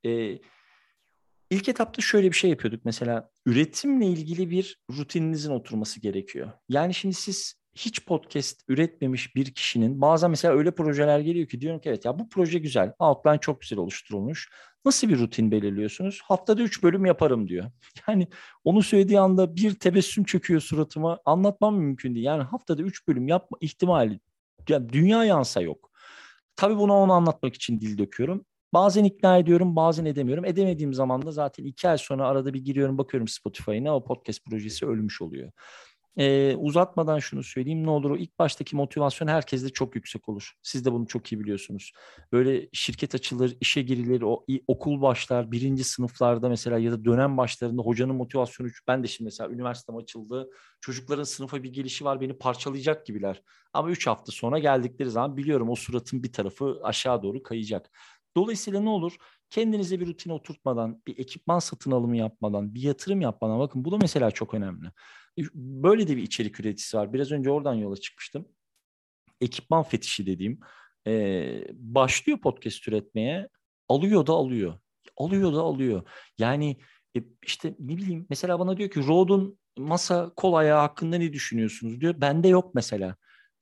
[0.05, 0.39] Ee,
[1.51, 2.85] ilk etapta şöyle bir şey yapıyorduk.
[2.85, 6.53] Mesela üretimle ilgili bir rutininizin oturması gerekiyor.
[6.69, 11.81] Yani şimdi siz hiç podcast üretmemiş bir kişinin bazen mesela öyle projeler geliyor ki diyorum
[11.81, 12.93] ki evet ya bu proje güzel.
[12.99, 14.51] Outline çok güzel oluşturulmuş.
[14.85, 16.21] Nasıl bir rutin belirliyorsunuz?
[16.25, 17.71] Haftada üç bölüm yaparım diyor.
[18.09, 18.29] Yani
[18.65, 21.19] onu söylediği anda bir tebessüm çöküyor suratıma.
[21.25, 22.27] Anlatmam mümkün değil.
[22.27, 24.21] Yani haftada üç bölüm yapma ihtimali
[24.69, 25.91] yani dünya yansa yok.
[26.57, 28.45] Tabii bunu onu anlatmak için dil döküyorum.
[28.73, 30.45] Bazen ikna ediyorum, bazen edemiyorum.
[30.45, 34.87] Edemediğim zaman da zaten iki ay sonra arada bir giriyorum, bakıyorum Spotify'ına o podcast projesi
[34.87, 35.53] ölmüş oluyor.
[36.19, 40.53] Ee, uzatmadan şunu söyleyeyim ne olur o ilk baştaki motivasyon herkeste çok yüksek olur.
[40.63, 41.93] Siz de bunu çok iyi biliyorsunuz.
[42.33, 47.83] Böyle şirket açılır, işe girilir, o okul başlar, birinci sınıflarda mesela ya da dönem başlarında
[47.83, 50.51] hocanın motivasyonu ben de şimdi mesela üniversitem açıldı.
[50.81, 53.43] Çocukların sınıfa bir gelişi var beni parçalayacak gibiler.
[53.73, 57.91] Ama üç hafta sonra geldikleri zaman biliyorum o suratın bir tarafı aşağı doğru kayacak.
[58.37, 59.17] Dolayısıyla ne olur?
[59.51, 63.97] Kendinize bir rutine oturtmadan, bir ekipman satın alımı yapmadan, bir yatırım yapmadan bakın bu da
[63.99, 64.87] mesela çok önemli.
[65.55, 67.13] Böyle de bir içerik üreticisi var.
[67.13, 68.49] Biraz önce oradan yola çıkmıştım.
[69.41, 70.61] Ekipman fetişi dediğim.
[71.07, 73.49] Ee, başlıyor podcast üretmeye.
[73.89, 74.79] Alıyor da alıyor.
[75.17, 76.09] Alıyor da alıyor.
[76.39, 76.77] Yani
[77.17, 82.01] e, işte ne bileyim mesela bana diyor ki Rode'un masa kol ayağı hakkında ne düşünüyorsunuz
[82.01, 82.21] diyor.
[82.21, 83.17] Bende yok mesela.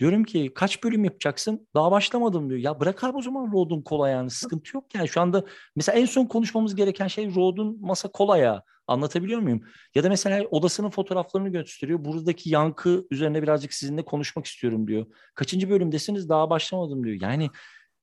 [0.05, 1.69] Diyorum ki kaç bölüm yapacaksın?
[1.75, 2.61] Daha başlamadım diyor.
[2.61, 4.31] Ya bırak abi o zaman Rode'un kol ayağını.
[4.31, 5.09] Sıkıntı yok yani.
[5.09, 5.45] Şu anda
[5.77, 8.63] mesela en son konuşmamız gereken şey Rode'un masa kol ayağı.
[8.87, 9.63] Anlatabiliyor muyum?
[9.95, 12.05] Ya da mesela odasının fotoğraflarını gösteriyor.
[12.05, 15.07] Buradaki yankı üzerine birazcık sizinle konuşmak istiyorum diyor.
[15.35, 16.29] Kaçıncı bölümdesiniz?
[16.29, 17.21] Daha başlamadım diyor.
[17.21, 17.51] Yani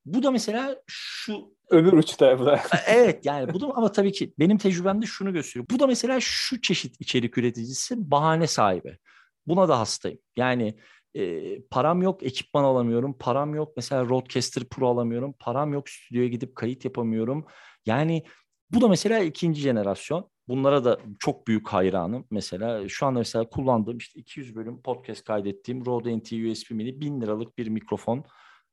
[0.04, 2.60] bu da mesela şu öbür uçta bu da.
[2.86, 5.66] evet yani bu da ama tabii ki benim tecrübemde şunu gösteriyor.
[5.70, 8.98] Bu da mesela şu çeşit içerik üreticisi bahane sahibi.
[9.46, 10.18] Buna da hastayım.
[10.36, 10.76] Yani
[11.14, 13.16] e, param yok ekipman alamıyorum.
[13.18, 15.34] Param yok mesela Rodecaster Pro alamıyorum.
[15.38, 17.46] Param yok stüdyoya gidip kayıt yapamıyorum.
[17.86, 18.24] Yani
[18.70, 20.30] bu da mesela ikinci jenerasyon.
[20.48, 22.26] Bunlara da çok büyük hayranım.
[22.30, 27.20] Mesela şu anda mesela kullandığım işte 200 bölüm podcast kaydettiğim Rode NT USB Mini 1000
[27.20, 28.24] liralık bir mikrofon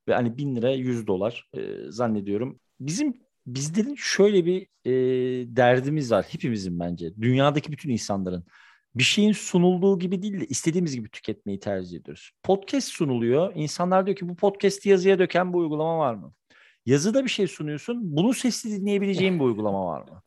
[0.08, 2.60] ve hani 1000 lira 100 dolar e, zannediyorum.
[2.80, 3.14] Bizim
[3.46, 4.92] bizlerin şöyle bir e,
[5.56, 7.14] derdimiz var hepimizin bence.
[7.20, 8.44] Dünyadaki bütün insanların
[8.94, 12.30] bir şeyin sunulduğu gibi değil de istediğimiz gibi tüketmeyi tercih ediyoruz.
[12.42, 13.52] Podcast sunuluyor.
[13.54, 16.34] İnsanlar diyor ki bu podcast'i yazıya döken bir uygulama var mı?
[16.86, 18.16] Yazıda bir şey sunuyorsun.
[18.16, 20.22] Bunu sesli dinleyebileceğin bir uygulama var mı?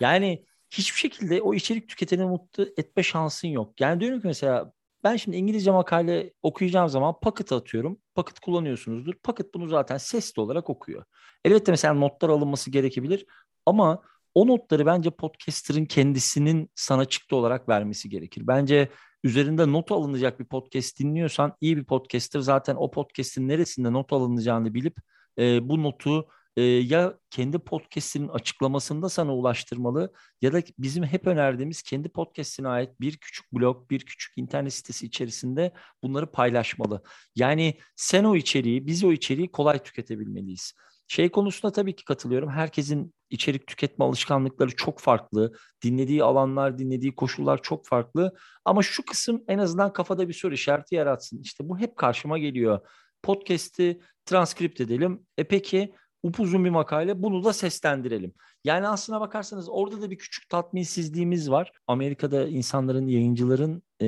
[0.00, 3.80] Yani hiçbir şekilde o içerik tüketeni mutlu etme şansın yok.
[3.80, 4.72] Yani diyorum ki mesela
[5.04, 7.98] ben şimdi İngilizce makale okuyacağım zaman Pocket atıyorum.
[8.14, 9.14] Pocket kullanıyorsunuzdur.
[9.14, 11.04] Pocket bunu zaten sesli olarak okuyor.
[11.44, 13.26] Elbette mesela notlar alınması gerekebilir
[13.66, 14.02] ama
[14.34, 18.46] o notları bence podcaster'ın kendisinin sana çıktı olarak vermesi gerekir.
[18.46, 18.88] Bence
[19.24, 24.74] üzerinde not alınacak bir podcast dinliyorsan iyi bir podcaster zaten o podcast'in neresinde not alınacağını
[24.74, 24.96] bilip
[25.38, 30.12] e, bu notu e, ya kendi podcast'inin açıklamasında sana ulaştırmalı
[30.42, 35.06] ya da bizim hep önerdiğimiz kendi podcast'ine ait bir küçük blog, bir küçük internet sitesi
[35.06, 37.02] içerisinde bunları paylaşmalı.
[37.36, 40.72] Yani sen o içeriği, biz o içeriği kolay tüketebilmeliyiz.
[41.08, 42.48] Şey konusunda tabii ki katılıyorum.
[42.48, 45.52] Herkesin içerik tüketme alışkanlıkları çok farklı.
[45.82, 48.34] Dinlediği alanlar, dinlediği koşullar çok farklı.
[48.64, 51.40] Ama şu kısım en azından kafada bir soru işareti yaratsın.
[51.42, 52.80] İşte bu hep karşıma geliyor.
[53.22, 55.26] Podcast'i transkript edelim.
[55.38, 58.32] E peki upuzun bir makale bunu da seslendirelim.
[58.64, 61.72] Yani aslına bakarsanız orada da bir küçük tatminsizliğimiz var.
[61.86, 64.06] Amerika'da insanların, yayıncıların e,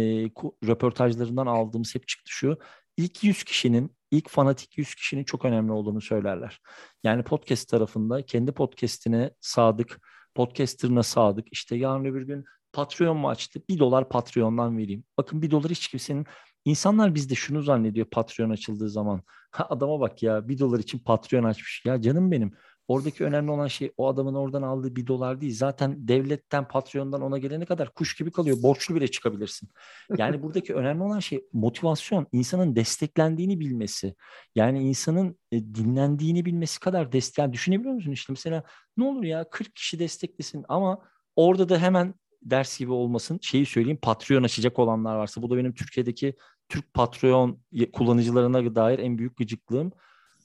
[0.67, 2.59] röportajlarından aldığımız hep çıktı şu.
[2.97, 6.61] İlk 100 kişinin, ilk fanatik 100 kişinin çok önemli olduğunu söylerler.
[7.05, 10.01] Yani podcast tarafında kendi podcastine sadık,
[10.35, 11.47] podcasterına sadık.
[11.53, 13.61] İşte yarın öbür gün Patreon mu açtı?
[13.69, 15.05] Bir dolar Patreon'dan vereyim.
[15.19, 16.27] Bakın bir dolar hiç kimsenin
[16.65, 19.23] İnsanlar bizde şunu zannediyor Patreon açıldığı zaman.
[19.51, 21.83] Ha, adama bak ya bir dolar için Patreon açmış.
[21.87, 22.53] Ya canım benim
[22.89, 25.55] oradaki önemli olan şey o adamın oradan aldığı bir dolar değil.
[25.55, 28.63] Zaten devletten Patreon'dan ona gelene kadar kuş gibi kalıyor.
[28.63, 29.69] Borçlu bile çıkabilirsin.
[30.17, 32.27] Yani buradaki önemli olan şey motivasyon.
[32.33, 34.15] insanın desteklendiğini bilmesi.
[34.55, 37.39] Yani insanın e, dinlendiğini bilmesi kadar destek.
[37.39, 38.65] Yani düşünebiliyor musun işte mesela
[38.97, 40.99] ne olur ya 40 kişi desteklesin ama
[41.37, 43.39] orada da hemen ders gibi olmasın.
[43.43, 46.35] Şeyi söyleyeyim Patreon açacak olanlar varsa bu da benim Türkiye'deki
[46.69, 49.93] Türk Patreon kullanıcılarına dair en büyük gıcıklığım.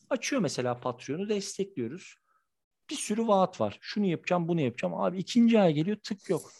[0.09, 2.15] Açıyor mesela Patreon'u destekliyoruz.
[2.89, 3.77] Bir sürü vaat var.
[3.81, 4.93] Şunu yapacağım, bunu yapacağım.
[4.95, 6.51] Abi ikinci ay geliyor tık yok.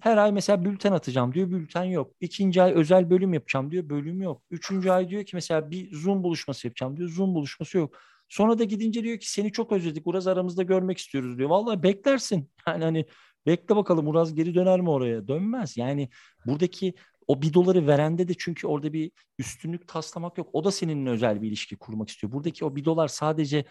[0.00, 2.12] Her ay mesela bülten atacağım diyor, bülten yok.
[2.20, 4.42] İkinci ay özel bölüm yapacağım diyor, bölüm yok.
[4.50, 7.96] Üçüncü ay diyor ki mesela bir Zoom buluşması yapacağım diyor, Zoom buluşması yok.
[8.28, 11.50] Sonra da gidince diyor ki seni çok özledik, Uraz aramızda görmek istiyoruz diyor.
[11.50, 12.50] Vallahi beklersin.
[12.66, 13.06] Yani hani
[13.46, 15.28] bekle bakalım Uraz geri döner mi oraya?
[15.28, 15.76] Dönmez.
[15.76, 16.08] Yani
[16.46, 16.94] buradaki
[17.26, 20.48] o bir doları verende de çünkü orada bir üstünlük taslamak yok.
[20.52, 22.32] O da seninle özel bir ilişki kurmak istiyor.
[22.32, 23.64] Buradaki o bir dolar sadece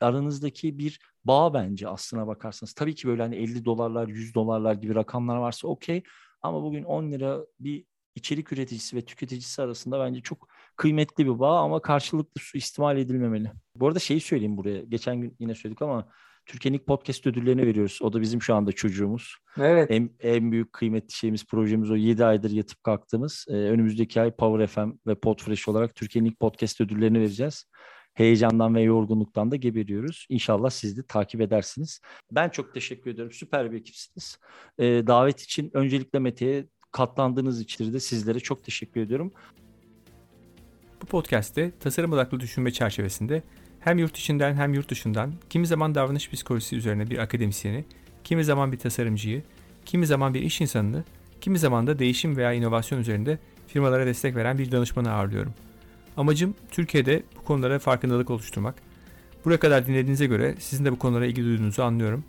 [0.00, 2.72] aranızdaki bir bağ bence aslına bakarsanız.
[2.72, 6.02] Tabii ki böyle hani 50 dolarlar, 100 dolarlar gibi rakamlar varsa okey.
[6.42, 11.58] Ama bugün 10 lira bir içerik üreticisi ve tüketicisi arasında bence çok kıymetli bir bağ
[11.60, 13.52] ama karşılıklı su istimal edilmemeli.
[13.76, 14.80] Bu arada şeyi söyleyeyim buraya.
[14.80, 16.08] Geçen gün yine söyledik ama
[16.46, 17.98] Türkiye'nin podcast ödüllerini veriyoruz.
[18.02, 19.36] O da bizim şu anda çocuğumuz.
[19.58, 19.90] Evet.
[19.90, 23.46] En, en büyük kıymetli şeyimiz, projemiz o 7 aydır yatıp kalktığımız.
[23.48, 27.64] Ee, önümüzdeki ay Power FM ve Podfresh olarak Türkiye'nin podcast ödüllerini vereceğiz.
[28.16, 30.26] Heyecandan ve yorgunluktan da geberiyoruz.
[30.28, 32.00] İnşallah siz de takip edersiniz.
[32.32, 33.32] Ben çok teşekkür ediyorum.
[33.32, 34.38] Süper bir ekipsiniz.
[34.78, 39.32] Ee, davet için öncelikle Mete'ye katlandığınız için de sizlere çok teşekkür ediyorum.
[41.02, 43.42] Bu podcast'te tasarım odaklı düşünme çerçevesinde
[43.80, 47.84] hem yurt içinden hem yurt dışından kimi zaman davranış psikolojisi üzerine bir akademisyeni,
[48.24, 49.42] kimi zaman bir tasarımcıyı,
[49.84, 51.04] kimi zaman bir iş insanını,
[51.40, 55.54] kimi zaman da değişim veya inovasyon üzerinde firmalara destek veren bir danışmanı ağırlıyorum.
[56.16, 58.74] Amacım Türkiye'de bu konulara farkındalık oluşturmak.
[59.44, 62.24] Buraya kadar dinlediğinize göre sizin de bu konulara ilgi duyduğunuzu anlıyorum.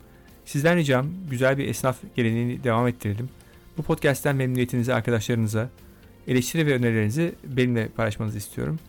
[0.45, 3.29] Sizden ricam güzel bir esnaf geleneğini devam ettirelim.
[3.77, 5.69] Bu podcast'ten memnuniyetinizi arkadaşlarınıza,
[6.27, 8.79] eleştiri ve önerilerinizi benimle paylaşmanızı istiyorum.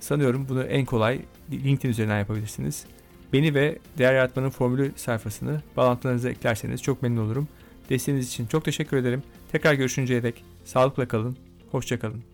[0.00, 1.20] Sanıyorum bunu en kolay
[1.52, 2.84] LinkedIn üzerinden yapabilirsiniz.
[3.32, 7.48] Beni ve Değer Yaratmanın Formülü sayfasını bağlantılarınıza eklerseniz çok memnun olurum.
[7.90, 9.22] Desteğiniz için çok teşekkür ederim.
[9.52, 11.36] Tekrar görüşünceye dek sağlıkla kalın,
[11.70, 12.33] hoşçakalın.